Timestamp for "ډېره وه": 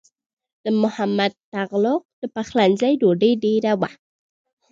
3.43-3.89